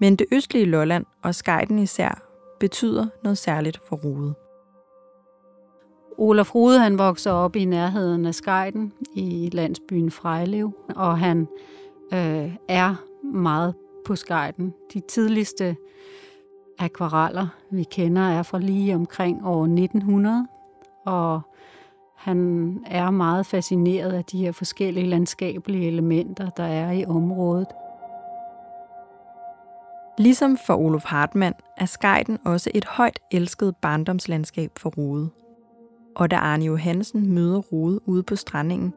Men 0.00 0.16
det 0.16 0.26
østlige 0.32 0.64
Lolland 0.64 1.04
og 1.22 1.34
Skejden 1.34 1.78
især 1.78 2.22
betyder 2.60 3.06
noget 3.22 3.38
særligt 3.38 3.80
for 3.88 3.96
Rode. 3.96 4.34
Olaf 6.18 6.54
Rude 6.54 6.78
han 6.78 6.98
vokser 6.98 7.30
op 7.30 7.56
i 7.56 7.64
nærheden 7.64 8.26
af 8.26 8.34
Skejden 8.34 8.92
i 9.14 9.50
landsbyen 9.52 10.10
Frejlev, 10.10 10.72
og 10.96 11.18
han 11.18 11.48
øh, 12.12 12.54
er 12.68 12.94
meget 13.24 13.74
på 14.06 14.16
Skejden. 14.16 14.74
De 14.94 15.00
tidligste 15.00 15.76
akvareller, 16.78 17.46
vi 17.70 17.82
kender, 17.82 18.22
er 18.22 18.42
fra 18.42 18.58
lige 18.58 18.94
omkring 18.94 19.46
år 19.46 19.62
1900, 19.62 20.46
og 21.06 21.40
han 22.16 22.78
er 22.86 23.10
meget 23.10 23.46
fascineret 23.46 24.12
af 24.12 24.24
de 24.24 24.38
her 24.38 24.52
forskellige 24.52 25.06
landskabelige 25.06 25.86
elementer, 25.86 26.50
der 26.50 26.64
er 26.64 26.90
i 26.90 27.04
området. 27.04 27.68
Ligesom 30.18 30.58
for 30.66 30.74
Olof 30.74 31.04
Hartmann 31.04 31.54
er 31.76 31.86
Skejden 31.86 32.38
også 32.44 32.70
et 32.74 32.84
højt 32.84 33.20
elsket 33.30 33.76
barndomslandskab 33.76 34.70
for 34.76 34.90
Rode. 34.90 35.30
Og 36.16 36.30
da 36.30 36.36
Arne 36.36 36.64
Johansen 36.64 37.32
møder 37.32 37.58
Rode 37.58 38.00
ude 38.08 38.22
på 38.22 38.36
strandingen, 38.36 38.94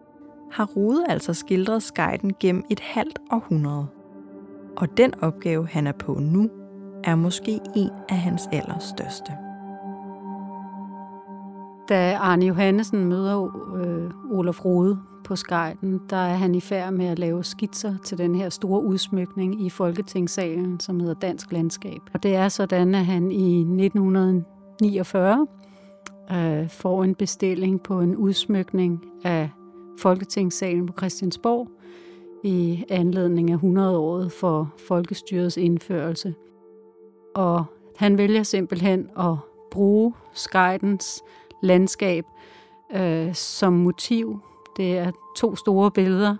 har 0.51 0.65
Rode 0.65 1.05
altså 1.09 1.33
skildret 1.33 1.83
Skejden 1.83 2.33
gennem 2.39 2.63
et 2.69 2.79
halvt 2.79 3.19
århundrede. 3.31 3.87
Og 4.77 4.97
den 4.97 5.13
opgave, 5.21 5.67
han 5.67 5.87
er 5.87 5.91
på 5.91 6.13
nu, 6.13 6.49
er 7.03 7.15
måske 7.15 7.59
en 7.75 7.89
af 8.09 8.17
hans 8.17 8.49
allerstørste. 8.51 9.31
Da 11.89 12.15
Arne 12.15 12.45
Johannesen 12.45 13.05
møder 13.05 13.43
øh, 13.75 14.37
Olaf 14.37 14.65
Rode 14.65 14.99
på 15.25 15.35
Skejden, 15.35 16.01
der 16.09 16.17
er 16.17 16.35
han 16.35 16.55
i 16.55 16.61
færd 16.61 16.93
med 16.93 17.05
at 17.05 17.19
lave 17.19 17.43
skitser 17.43 17.95
til 18.03 18.17
den 18.17 18.35
her 18.35 18.49
store 18.49 18.83
udsmykning 18.83 19.65
i 19.65 19.69
Folketingssalen, 19.69 20.79
som 20.79 20.99
hedder 20.99 21.13
Dansk 21.13 21.51
Landskab. 21.51 22.01
Og 22.13 22.23
det 22.23 22.35
er 22.35 22.49
sådan, 22.49 22.95
at 22.95 23.05
han 23.05 23.31
i 23.31 23.59
1949 23.59 25.47
øh, 26.31 26.69
får 26.69 27.03
en 27.03 27.15
bestilling 27.15 27.81
på 27.81 28.01
en 28.01 28.15
udsmykning 28.15 29.05
af 29.23 29.49
Folketingssalen 29.99 30.85
på 30.85 30.93
Christiansborg 30.97 31.67
i 32.43 32.85
anledning 32.89 33.51
af 33.51 33.57
100-året 33.57 34.31
for 34.31 34.73
folkestyrets 34.87 35.57
indførelse. 35.57 36.35
Og 37.35 37.65
han 37.97 38.17
vælger 38.17 38.43
simpelthen 38.43 39.09
at 39.19 39.35
bruge 39.71 40.13
Skejdens 40.33 41.23
landskab 41.63 42.25
øh, 42.95 43.33
som 43.33 43.73
motiv. 43.73 44.39
Det 44.77 44.97
er 44.97 45.11
to 45.37 45.55
store 45.55 45.91
billeder, 45.91 46.35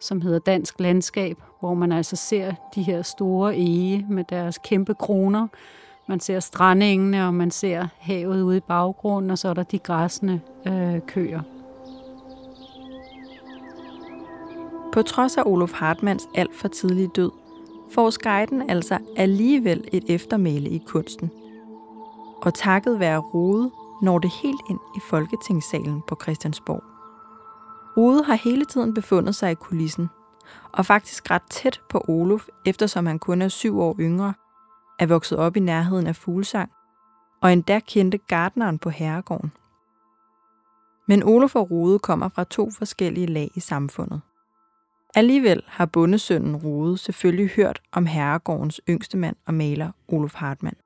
som 0.00 0.20
hedder 0.20 0.38
Dansk 0.38 0.80
Landskab, 0.80 1.36
hvor 1.60 1.74
man 1.74 1.92
altså 1.92 2.16
ser 2.16 2.54
de 2.74 2.82
her 2.82 3.02
store 3.02 3.56
ege 3.56 4.06
med 4.10 4.24
deres 4.28 4.58
kæmpe 4.58 4.94
kroner. 4.94 5.48
Man 6.08 6.20
ser 6.20 6.40
strandengene, 6.40 7.26
og 7.26 7.34
man 7.34 7.50
ser 7.50 7.86
havet 7.98 8.42
ude 8.42 8.56
i 8.56 8.60
baggrunden, 8.60 9.30
og 9.30 9.38
så 9.38 9.48
er 9.48 9.54
der 9.54 9.62
de 9.62 9.78
græsne 9.78 10.40
øh, 10.66 11.00
køer. 11.06 11.40
På 14.92 15.02
trods 15.02 15.36
af 15.36 15.42
Olof 15.46 15.72
Hartmanns 15.72 16.28
alt 16.34 16.56
for 16.56 16.68
tidlige 16.68 17.10
død, 17.16 17.30
får 17.90 18.10
Skejden 18.10 18.70
altså 18.70 18.98
alligevel 19.16 19.88
et 19.92 20.04
eftermæle 20.08 20.70
i 20.70 20.82
kunsten. 20.86 21.30
Og 22.42 22.54
takket 22.54 23.00
være 23.00 23.18
Rode 23.18 23.70
når 24.02 24.18
det 24.18 24.30
helt 24.42 24.60
ind 24.70 24.80
i 24.96 25.00
Folketingssalen 25.10 26.02
på 26.08 26.16
Christiansborg. 26.22 26.82
Rode 27.96 28.24
har 28.24 28.34
hele 28.34 28.64
tiden 28.64 28.94
befundet 28.94 29.34
sig 29.34 29.50
i 29.50 29.54
kulissen, 29.54 30.08
og 30.72 30.86
faktisk 30.86 31.30
ret 31.30 31.42
tæt 31.50 31.80
på 31.88 32.04
Olof, 32.08 32.46
eftersom 32.66 33.06
han 33.06 33.18
kun 33.18 33.42
er 33.42 33.48
syv 33.48 33.80
år 33.80 33.96
yngre, 34.00 34.34
er 34.98 35.06
vokset 35.06 35.38
op 35.38 35.56
i 35.56 35.60
nærheden 35.60 36.06
af 36.06 36.16
fuglesang, 36.16 36.70
og 37.42 37.52
endda 37.52 37.80
kendte 37.80 38.18
gardneren 38.18 38.78
på 38.78 38.90
herregården. 38.90 39.52
Men 41.08 41.22
Olof 41.22 41.56
og 41.56 41.70
Rode 41.70 41.98
kommer 41.98 42.28
fra 42.28 42.44
to 42.44 42.70
forskellige 42.70 43.26
lag 43.26 43.50
i 43.54 43.60
samfundet. 43.60 44.20
Alligevel 45.14 45.62
har 45.66 45.86
bondesønnen 45.86 46.56
Rode 46.56 46.98
selvfølgelig 46.98 47.48
hørt 47.48 47.80
om 47.92 48.06
herregårdens 48.06 48.80
yngste 48.88 49.16
mand 49.16 49.36
og 49.46 49.54
maler 49.54 49.90
Olof 50.08 50.34
Hartmann. 50.34 50.76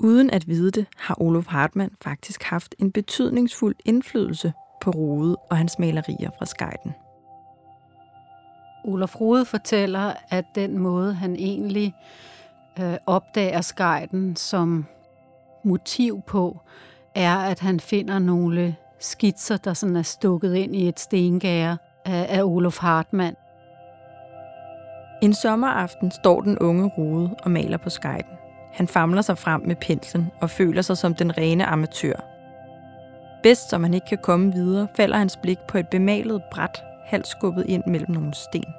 Uden 0.00 0.30
at 0.30 0.48
vide 0.48 0.70
det, 0.70 0.86
har 0.96 1.22
Olof 1.22 1.46
Hartmann 1.46 1.90
faktisk 2.02 2.42
haft 2.42 2.74
en 2.78 2.92
betydningsfuld 2.92 3.76
indflydelse 3.84 4.52
på 4.82 4.90
Rode 4.90 5.36
og 5.36 5.56
hans 5.56 5.78
malerier 5.78 6.30
fra 6.38 6.46
Skejden. 6.46 6.94
Olof 8.84 9.20
Rode 9.20 9.44
fortæller, 9.44 10.12
at 10.30 10.44
den 10.54 10.78
måde, 10.78 11.14
han 11.14 11.36
egentlig 11.36 11.94
øh, 12.80 12.96
opdager 13.06 13.60
Skejden 13.60 14.36
som 14.36 14.86
motiv 15.64 16.22
på, 16.26 16.60
er, 17.14 17.36
at 17.36 17.60
han 17.60 17.80
finder 17.80 18.18
nogle 18.18 18.76
skitser, 18.98 19.56
der 19.56 19.74
sådan 19.74 19.96
er 19.96 20.02
stukket 20.02 20.54
ind 20.54 20.76
i 20.76 20.88
et 20.88 21.00
stengære 21.00 21.78
af, 22.04 22.26
af 22.38 22.42
Olof 22.42 22.78
Hartmann. 22.78 23.36
En 25.22 25.34
sommeraften 25.34 26.10
står 26.10 26.40
den 26.40 26.58
unge 26.58 26.90
Rode 26.98 27.34
og 27.42 27.50
maler 27.50 27.76
på 27.76 27.90
Skejden. 27.90 28.32
Han 28.72 28.88
famler 28.88 29.22
sig 29.22 29.38
frem 29.38 29.60
med 29.60 29.76
penslen 29.76 30.30
og 30.40 30.50
føler 30.50 30.82
sig 30.82 30.98
som 30.98 31.14
den 31.14 31.38
rene 31.38 31.66
amatør. 31.66 32.24
Bedst 33.42 33.70
som 33.70 33.82
han 33.82 33.94
ikke 33.94 34.06
kan 34.06 34.18
komme 34.22 34.52
videre, 34.52 34.88
falder 34.96 35.16
hans 35.16 35.36
blik 35.36 35.58
på 35.68 35.78
et 35.78 35.88
bemalet 35.88 36.42
bræt, 36.52 36.82
halvt 37.06 37.26
skubbet 37.26 37.66
ind 37.66 37.82
mellem 37.86 38.10
nogle 38.10 38.34
sten. 38.34 38.74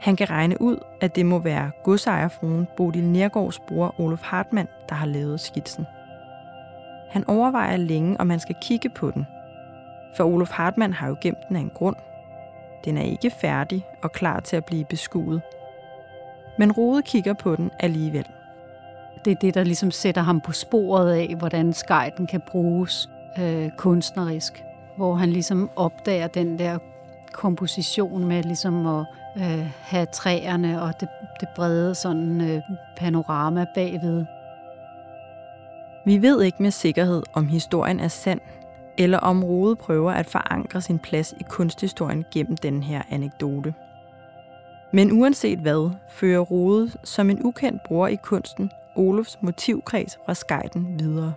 Han 0.00 0.16
kan 0.16 0.30
regne 0.30 0.60
ud, 0.62 0.76
at 1.00 1.16
det 1.16 1.26
må 1.26 1.38
være 1.38 1.70
godsejerfruen 1.84 2.68
Bodil 2.76 3.04
Nergårds 3.04 3.58
bror 3.58 3.94
Olof 3.98 4.22
Hartmann, 4.22 4.68
der 4.88 4.94
har 4.94 5.06
lavet 5.06 5.40
skitsen. 5.40 5.86
Han 7.10 7.24
overvejer 7.28 7.76
længe, 7.76 8.20
om 8.20 8.30
han 8.30 8.40
skal 8.40 8.56
kigge 8.62 8.88
på 8.88 9.10
den. 9.10 9.26
For 10.16 10.24
Olof 10.24 10.50
Hartmann 10.50 10.92
har 10.92 11.08
jo 11.08 11.16
gemt 11.20 11.38
den 11.48 11.56
af 11.56 11.60
en 11.60 11.70
grund. 11.74 11.96
Den 12.84 12.98
er 12.98 13.02
ikke 13.02 13.30
færdig 13.30 13.86
og 14.02 14.12
klar 14.12 14.40
til 14.40 14.56
at 14.56 14.64
blive 14.64 14.84
beskuet. 14.84 15.42
Men 16.58 16.72
Rode 16.72 17.02
kigger 17.02 17.32
på 17.32 17.56
den 17.56 17.70
alligevel. 17.78 18.26
Det 19.24 19.30
er 19.30 19.36
det, 19.40 19.54
der 19.54 19.64
ligesom 19.64 19.90
sætter 19.90 20.22
ham 20.22 20.40
på 20.40 20.52
sporet 20.52 21.12
af, 21.12 21.34
hvordan 21.38 21.72
skejden 21.72 22.26
kan 22.26 22.40
bruges 22.46 23.10
øh, 23.38 23.70
kunstnerisk. 23.76 24.64
Hvor 24.96 25.14
han 25.14 25.30
ligesom 25.30 25.70
opdager 25.76 26.26
den 26.26 26.58
der 26.58 26.78
komposition 27.32 28.24
med 28.24 28.42
ligesom 28.42 28.86
at 28.86 29.06
øh, 29.36 29.70
have 29.82 30.06
træerne 30.06 30.82
og 30.82 31.00
det, 31.00 31.08
det 31.40 31.48
brede 31.56 31.94
sådan 31.94 32.40
øh, 32.40 32.62
panorama 32.96 33.66
bagved. 33.74 34.24
Vi 36.06 36.22
ved 36.22 36.42
ikke 36.42 36.62
med 36.62 36.70
sikkerhed, 36.70 37.22
om 37.32 37.46
historien 37.46 38.00
er 38.00 38.08
sand, 38.08 38.40
eller 38.98 39.18
om 39.18 39.44
Rode 39.44 39.76
prøver 39.76 40.12
at 40.12 40.26
forankre 40.26 40.80
sin 40.80 40.98
plads 40.98 41.34
i 41.40 41.42
kunsthistorien 41.48 42.24
gennem 42.32 42.56
den 42.56 42.82
her 42.82 43.02
anekdote. 43.10 43.74
Men 44.92 45.12
uanset 45.12 45.58
hvad, 45.58 45.90
fører 46.08 46.40
Rode 46.40 46.90
som 47.04 47.30
en 47.30 47.42
ukendt 47.42 47.82
bror 47.82 48.06
i 48.06 48.16
kunsten 48.22 48.70
Olofs 48.96 49.38
motivkreds 49.42 50.18
fra 50.26 50.34
skejten 50.34 50.98
videre. 50.98 51.34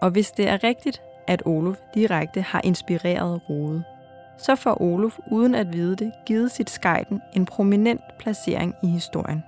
Og 0.00 0.10
hvis 0.10 0.30
det 0.30 0.48
er 0.48 0.64
rigtigt, 0.64 1.02
at 1.26 1.42
Olof 1.46 1.76
direkte 1.94 2.40
har 2.40 2.60
inspireret 2.64 3.40
Rode, 3.50 3.84
så 4.36 4.56
får 4.56 4.82
Olof 4.82 5.18
uden 5.30 5.54
at 5.54 5.72
vide 5.72 5.96
det 5.96 6.12
givet 6.26 6.50
sit 6.50 6.70
Skejden 6.70 7.22
en 7.32 7.46
prominent 7.46 8.02
placering 8.18 8.74
i 8.82 8.86
historien. 8.86 9.44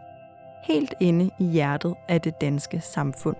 Helt 0.64 0.95
inde 1.00 1.31
i 1.38 1.45
hjertet 1.45 1.95
af 2.09 2.21
det 2.21 2.40
danske 2.40 2.81
samfund. 2.81 3.37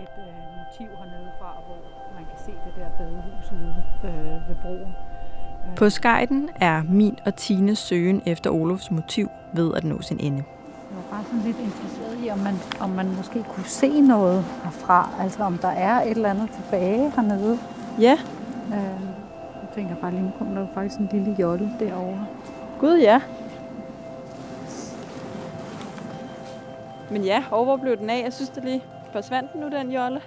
Et 0.00 0.08
øh, 0.18 0.24
motiv 0.24 0.96
hernede 0.98 1.30
fra, 1.40 1.52
hvor 1.66 2.14
man 2.14 2.24
kan 2.24 2.90
badehus 2.98 3.52
ude 3.52 3.74
øh, 4.04 4.48
ved 4.48 4.56
broen. 4.62 4.92
På 5.76 5.90
skejden 5.90 6.50
er 6.60 6.82
min 6.82 7.18
og 7.24 7.36
Tines 7.36 7.78
søgen 7.78 8.22
efter 8.26 8.50
Olofs 8.50 8.90
motiv 8.90 9.28
ved 9.54 9.74
at 9.74 9.84
nå 9.84 10.02
sin 10.02 10.20
ende. 10.20 10.44
Jeg 10.90 10.96
var 10.96 11.16
bare 11.16 11.24
sådan 11.24 11.40
lidt 11.40 11.56
interesseret 11.58 12.24
i, 12.24 12.30
om 12.30 12.38
man, 12.38 12.54
om 12.80 12.90
man 12.90 13.16
måske 13.16 13.44
kunne 13.48 13.66
se 13.66 14.00
noget 14.00 14.44
herfra. 14.64 15.10
Altså 15.20 15.42
om 15.42 15.58
der 15.58 15.68
er 15.68 16.02
et 16.02 16.10
eller 16.10 16.30
andet 16.30 16.50
tilbage 16.50 17.12
hernede. 17.16 17.58
Ja, 18.00 18.18
Øh, 18.72 19.15
tænker 19.76 19.94
bare 19.96 20.10
lige, 20.10 20.22
nu 20.22 20.30
kommer 20.38 20.54
der 20.54 20.60
jo 20.60 20.66
faktisk 20.74 21.00
en 21.00 21.08
lille 21.12 21.36
jolle 21.38 21.70
derovre. 21.80 22.26
gud 22.80 22.98
ja. 22.98 23.20
Men 27.10 27.22
ja, 27.24 27.44
og 27.50 27.64
hvor 27.64 27.76
blev 27.76 27.96
den 27.96 28.10
af? 28.10 28.22
Jeg 28.24 28.32
synes, 28.32 28.50
det 28.50 28.64
lige 28.64 28.82
forsvandt 29.12 29.52
den 29.52 29.60
nu, 29.60 29.68
den 29.68 29.90
jolle. 29.90 30.20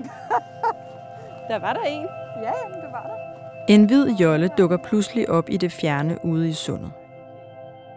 der 1.50 1.60
var 1.60 1.74
der 1.74 1.82
en. 1.82 2.08
Ja, 2.44 2.52
jamen 2.64 2.82
det 2.82 2.92
var 2.92 3.04
der. 3.04 3.74
En 3.74 3.86
hvid 3.86 4.08
jolle 4.08 4.48
dukker 4.58 4.78
pludselig 4.78 5.30
op 5.30 5.50
i 5.50 5.58
det 5.58 5.72
fjerne 5.72 6.18
ude 6.24 6.50
i 6.50 6.54
sundet. 6.54 6.92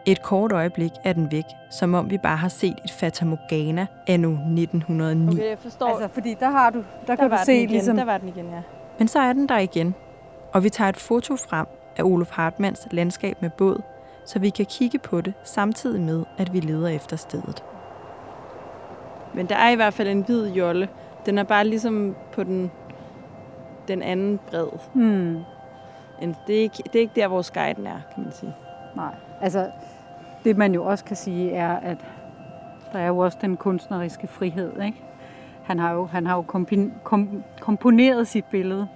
Et 0.06 0.22
kort 0.22 0.52
øjeblik 0.52 0.92
er 1.04 1.12
den 1.12 1.32
væk, 1.32 1.44
som 1.70 1.94
om 1.94 2.10
vi 2.10 2.18
bare 2.18 2.36
har 2.36 2.48
set 2.48 2.78
et 2.84 2.90
fatamorgana 2.90 3.86
anno 4.06 4.30
1909. 4.32 5.32
Okay, 5.32 5.48
jeg 5.50 5.58
forstår. 5.58 5.86
Altså, 5.86 6.08
fordi 6.08 6.34
der 6.40 6.50
har 6.50 6.70
du, 6.70 6.78
der, 6.78 6.84
der 7.06 7.16
kan 7.16 7.30
var 7.30 7.36
du 7.36 7.38
den 7.38 7.46
se 7.46 7.56
igen. 7.56 7.70
ligesom... 7.70 7.96
Der 7.96 8.04
var 8.04 8.18
den 8.18 8.28
igen, 8.28 8.46
ja. 8.46 8.62
Men 8.98 9.08
så 9.08 9.18
er 9.18 9.32
den 9.32 9.48
der 9.48 9.58
igen, 9.58 9.94
og 10.52 10.64
vi 10.64 10.70
tager 10.70 10.88
et 10.88 10.96
foto 10.96 11.36
frem 11.36 11.66
af 11.96 12.02
Olof 12.02 12.30
Hartmanns 12.30 12.88
landskab 12.90 13.36
med 13.42 13.50
båd, 13.50 13.82
så 14.24 14.38
vi 14.38 14.50
kan 14.50 14.66
kigge 14.66 14.98
på 14.98 15.20
det 15.20 15.34
samtidig 15.44 16.00
med, 16.00 16.24
at 16.38 16.52
vi 16.52 16.60
leder 16.60 16.88
efter 16.88 17.16
stedet. 17.16 17.64
Men 19.34 19.46
der 19.46 19.56
er 19.56 19.70
i 19.70 19.74
hvert 19.74 19.94
fald 19.94 20.08
en 20.08 20.22
hvid 20.22 20.48
jolle. 20.52 20.88
Den 21.26 21.38
er 21.38 21.42
bare 21.42 21.64
ligesom 21.66 22.16
på 22.32 22.42
den, 22.44 22.70
den 23.88 24.02
anden 24.02 24.40
bred. 24.50 24.66
Hmm. 24.92 25.36
En- 26.22 26.36
Det 26.46 26.56
er, 26.56 26.60
ikke, 26.60 26.82
det 26.86 26.94
er 26.94 27.00
ikke 27.00 27.20
der, 27.20 27.28
hvor 27.28 27.52
guiden 27.54 27.86
er, 27.86 28.00
kan 28.14 28.22
man 28.24 28.32
sige. 28.32 28.54
Nej, 28.96 29.14
altså 29.40 29.70
det 30.44 30.56
man 30.56 30.74
jo 30.74 30.84
også 30.84 31.04
kan 31.04 31.16
sige 31.16 31.52
er, 31.52 31.76
at 31.76 31.96
der 32.92 32.98
er 32.98 33.06
jo 33.06 33.18
også 33.18 33.38
den 33.40 33.56
kunstneriske 33.56 34.26
frihed. 34.26 34.82
Ikke? 34.84 35.02
Han 35.64 35.78
har 35.78 35.92
jo, 35.92 36.06
han 36.06 36.26
har 36.26 36.36
jo 36.36 36.44
kompi- 36.54 36.90
kom, 37.04 37.44
komponeret 37.60 38.28
sit 38.28 38.44
billede 38.44 38.88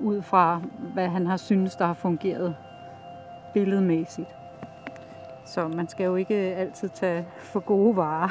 ud 0.00 0.22
fra, 0.22 0.60
hvad 0.78 1.08
han 1.08 1.26
har 1.26 1.36
synes, 1.36 1.76
der 1.76 1.86
har 1.86 1.94
fungeret 1.94 2.56
billedmæssigt. 3.54 4.28
Så 5.44 5.68
man 5.68 5.88
skal 5.88 6.04
jo 6.04 6.16
ikke 6.16 6.34
altid 6.34 6.88
tage 6.88 7.26
for 7.38 7.60
gode 7.60 7.96
varer, 7.96 8.28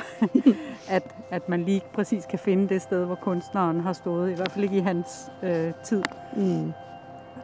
at, 0.95 1.03
at 1.31 1.49
man 1.49 1.63
lige 1.63 1.81
præcis 1.93 2.25
kan 2.25 2.39
finde 2.39 2.69
det 2.69 2.81
sted, 2.81 3.05
hvor 3.05 3.15
kunstneren 3.15 3.79
har 3.79 3.93
stået, 3.93 4.31
i 4.31 4.33
hvert 4.33 4.51
fald 4.51 4.63
ikke 4.63 4.77
i 4.77 4.79
hans 4.79 5.31
øh, 5.43 5.73
tid. 5.83 6.03
Mm. 6.35 6.73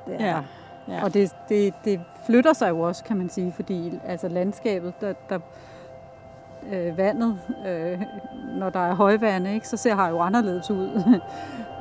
Det 0.08 0.20
Ja. 0.20 0.44
ja. 0.88 1.04
og 1.04 1.14
det, 1.14 1.36
det, 1.50 1.74
det 1.86 2.02
flytter 2.26 2.54
sig 2.54 2.70
jo 2.70 2.80
også, 2.80 3.04
kan 3.04 3.18
man 3.18 3.30
sige, 3.30 3.52
fordi 3.52 4.00
altså 4.06 4.28
landskabet, 4.28 4.94
der, 5.02 5.14
der 5.30 5.40
øh, 6.72 6.98
vandet, 6.98 7.40
øh, 7.68 8.02
når 8.60 8.70
der 8.70 8.80
er 8.80 8.94
højvand, 8.94 9.48
ikke, 9.48 9.68
så 9.68 9.78
ser 9.78 9.96
har 9.96 10.10
jo 10.10 10.20
anderledes 10.20 10.72
ud. 10.72 10.90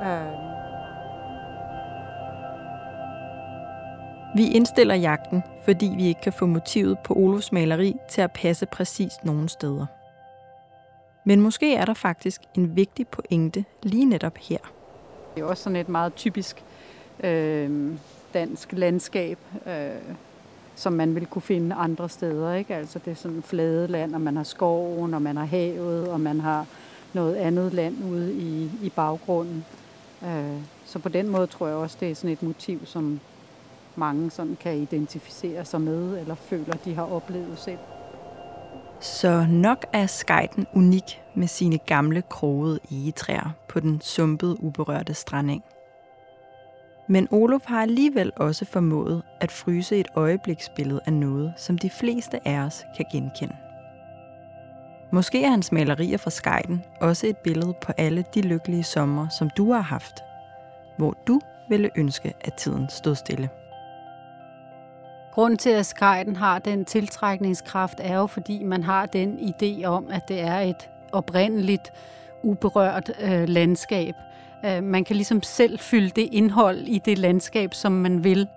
øh, 0.05 0.50
Vi 4.35 4.47
indstiller 4.51 4.95
jagten, 4.95 5.43
fordi 5.65 5.93
vi 5.97 6.07
ikke 6.07 6.21
kan 6.21 6.33
få 6.33 6.45
motivet 6.45 6.97
på 7.03 7.13
Olofs 7.13 7.51
maleri 7.51 7.95
til 8.09 8.21
at 8.21 8.31
passe 8.31 8.65
præcis 8.65 9.11
nogen 9.23 9.49
steder. 9.49 9.85
Men 11.25 11.41
måske 11.41 11.75
er 11.75 11.85
der 11.85 11.93
faktisk 11.93 12.41
en 12.57 12.75
vigtig 12.75 13.07
pointe 13.07 13.65
lige 13.83 14.05
netop 14.05 14.37
her. 14.37 14.57
det 15.35 15.41
er 15.41 15.45
også 15.45 15.63
sådan 15.63 15.75
et 15.75 15.89
meget 15.89 16.15
typisk 16.15 16.63
øh, 17.23 17.91
dansk 18.33 18.71
landskab, 18.71 19.37
øh, 19.67 19.89
som 20.75 20.93
man 20.93 21.15
vil 21.15 21.25
kunne 21.25 21.41
finde 21.41 21.75
andre 21.75 22.09
steder. 22.09 22.53
Ikke? 22.53 22.75
Altså 22.75 22.99
det 23.05 23.11
er 23.11 23.15
sådan 23.15 23.43
flade 23.43 23.87
land, 23.87 24.15
og 24.15 24.21
man 24.21 24.35
har 24.35 24.43
skoven, 24.43 25.13
og 25.13 25.21
man 25.21 25.37
har 25.37 25.45
havet, 25.45 26.07
og 26.07 26.19
man 26.19 26.39
har 26.39 26.65
noget 27.13 27.35
andet 27.35 27.73
land 27.73 28.03
ude 28.11 28.33
i, 28.33 28.71
i 28.83 28.89
baggrunden. 28.89 29.65
Øh, 30.23 30.61
så 30.85 30.99
på 30.99 31.09
den 31.09 31.29
måde 31.29 31.47
tror 31.47 31.67
jeg 31.67 31.75
også, 31.75 31.97
det 31.99 32.11
er 32.11 32.15
sådan 32.15 32.29
et 32.29 32.43
motiv, 32.43 32.85
som 32.85 33.19
mange 33.95 34.31
sådan 34.31 34.57
kan 34.61 34.77
identificere 34.77 35.65
sig 35.65 35.81
med, 35.81 36.19
eller 36.19 36.35
føler, 36.35 36.73
de 36.85 36.95
har 36.95 37.13
oplevet 37.13 37.59
selv. 37.59 37.79
Så 38.99 39.45
nok 39.49 39.85
er 39.93 40.05
skejten 40.05 40.67
unik 40.73 41.21
med 41.35 41.47
sine 41.47 41.77
gamle 41.77 42.21
krogede 42.21 42.79
egetræer 42.91 43.49
på 43.67 43.79
den 43.79 44.01
sumpede, 44.01 44.63
uberørte 44.63 45.13
stranding. 45.13 45.63
Men 47.07 47.27
Olof 47.31 47.61
har 47.65 47.81
alligevel 47.81 48.31
også 48.35 48.65
formået 48.65 49.23
at 49.41 49.51
fryse 49.51 49.97
et 49.97 50.07
øjebliksbillede 50.15 51.01
af 51.05 51.13
noget, 51.13 51.53
som 51.57 51.77
de 51.77 51.89
fleste 51.89 52.47
af 52.47 52.59
os 52.59 52.83
kan 52.97 53.05
genkende. 53.11 53.55
Måske 55.13 55.43
er 55.43 55.49
hans 55.49 55.71
malerier 55.71 56.17
fra 56.17 56.29
skejten 56.29 56.83
også 57.01 57.27
et 57.27 57.37
billede 57.37 57.73
på 57.81 57.91
alle 57.97 58.25
de 58.33 58.41
lykkelige 58.41 58.83
sommer, 58.83 59.29
som 59.29 59.49
du 59.49 59.71
har 59.71 59.81
haft, 59.81 60.23
hvor 60.97 61.17
du 61.27 61.41
ville 61.69 61.89
ønske, 61.97 62.33
at 62.41 62.53
tiden 62.53 62.89
stod 62.89 63.15
stille. 63.15 63.49
Grunden 65.31 65.57
til, 65.57 65.69
at 65.69 65.85
skejden 65.85 66.35
har 66.35 66.59
den 66.59 66.85
tiltrækningskraft, 66.85 67.99
er 68.03 68.17
jo, 68.17 68.27
fordi 68.27 68.63
man 68.63 68.83
har 68.83 69.05
den 69.05 69.39
idé 69.39 69.85
om, 69.85 70.07
at 70.09 70.27
det 70.27 70.41
er 70.41 70.59
et 70.59 70.89
oprindeligt, 71.11 71.93
uberørt 72.43 73.11
øh, 73.21 73.47
landskab. 73.47 74.15
Øh, 74.65 74.83
man 74.83 75.03
kan 75.03 75.15
ligesom 75.15 75.43
selv 75.43 75.79
fylde 75.79 76.09
det 76.09 76.29
indhold 76.31 76.77
i 76.77 77.01
det 77.05 77.17
landskab, 77.17 77.73
som 77.73 77.91
man 77.91 78.23
vil. 78.23 78.47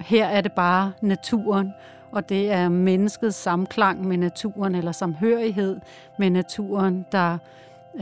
Her 0.00 0.26
er 0.26 0.40
det 0.40 0.52
bare 0.52 0.92
naturen, 1.00 1.72
og 2.12 2.28
det 2.28 2.52
er 2.52 2.68
menneskets 2.68 3.36
samklang 3.36 4.08
med 4.08 4.16
naturen, 4.16 4.74
eller 4.74 4.92
samhørighed 4.92 5.80
med 6.18 6.30
naturen, 6.30 7.06
der 7.12 7.38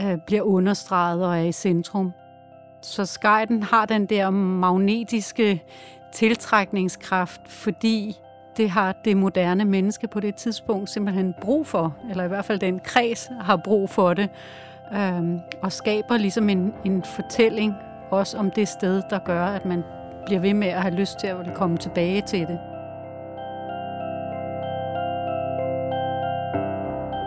øh, 0.01 0.17
bliver 0.25 0.41
understreget 0.41 1.25
og 1.25 1.37
er 1.37 1.43
i 1.43 1.51
centrum. 1.51 2.13
Så 2.81 3.05
skejden 3.05 3.63
har 3.63 3.85
den 3.85 4.05
der 4.05 4.29
magnetiske 4.29 5.63
tiltrækningskraft, 6.11 7.41
fordi 7.45 8.15
det 8.57 8.69
har 8.69 8.91
det 9.05 9.17
moderne 9.17 9.65
menneske 9.65 10.07
på 10.07 10.19
det 10.19 10.35
tidspunkt 10.35 10.89
simpelthen 10.89 11.35
brug 11.41 11.67
for, 11.67 11.95
eller 12.09 12.23
i 12.23 12.27
hvert 12.27 12.45
fald 12.45 12.59
den 12.59 12.79
kreds 12.79 13.29
har 13.41 13.57
brug 13.57 13.89
for 13.89 14.13
det, 14.13 14.29
øhm, 14.93 15.39
og 15.61 15.71
skaber 15.71 16.17
ligesom 16.17 16.49
en, 16.49 16.73
en 16.85 17.03
fortælling 17.03 17.73
også 18.11 18.37
om 18.37 18.51
det 18.51 18.67
sted, 18.67 19.01
der 19.09 19.19
gør, 19.19 19.45
at 19.45 19.65
man 19.65 19.83
bliver 20.25 20.41
ved 20.41 20.53
med 20.53 20.67
at 20.67 20.81
have 20.81 20.93
lyst 20.93 21.19
til 21.19 21.27
at 21.27 21.53
komme 21.55 21.77
tilbage 21.77 22.21
til 22.21 22.39
det. 22.39 22.59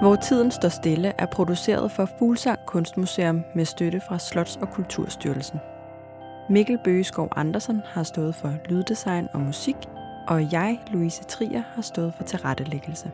Hvor 0.03 0.17
tiden 0.17 0.51
står 0.51 0.69
stille 0.69 1.13
er 1.19 1.27
produceret 1.27 1.91
for 1.91 2.09
Fuglsang 2.19 2.59
Kunstmuseum 2.67 3.45
med 3.55 3.65
støtte 3.65 4.01
fra 4.01 4.19
Slots- 4.19 4.61
og 4.61 4.71
Kulturstyrelsen. 4.71 5.61
Mikkel 6.49 6.79
Bøgeskov 6.85 7.29
Andersen 7.37 7.83
har 7.85 8.03
stået 8.03 8.35
for 8.35 8.55
lyddesign 8.69 9.29
og 9.33 9.41
musik, 9.41 9.77
og 10.29 10.53
jeg, 10.53 10.81
Louise 10.93 11.25
Trier, 11.25 11.63
har 11.75 11.83
stået 11.83 12.15
for 12.15 12.25
tilrettelæggelse. 12.25 13.11